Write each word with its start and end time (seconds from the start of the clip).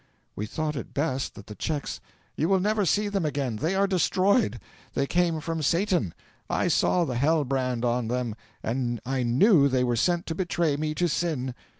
"We 0.35 0.47
thought 0.47 0.75
it 0.75 0.95
best 0.95 1.35
that 1.35 1.45
the 1.45 1.53
cheques" 1.53 2.01
"You 2.35 2.49
will 2.49 2.59
never 2.59 2.85
see 2.87 3.07
them 3.07 3.23
again 3.23 3.57
they 3.57 3.75
are 3.75 3.85
destroyed. 3.85 4.59
They 4.95 5.05
came 5.05 5.39
from 5.39 5.61
Satan. 5.61 6.15
I 6.49 6.69
saw 6.69 7.05
the 7.05 7.17
hell 7.17 7.43
brand 7.43 7.85
on 7.85 8.07
them, 8.07 8.33
and 8.63 8.99
I 9.05 9.21
knew 9.21 9.67
they 9.67 9.83
were 9.83 9.95
sent 9.95 10.25
to 10.25 10.33
betray 10.33 10.75
me 10.75 10.95
to 10.95 11.07
sin." 11.07 11.53